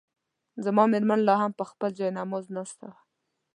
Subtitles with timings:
[0.65, 2.97] زما مېرمنه لا هم پر خپل جاینماز ناسته وه.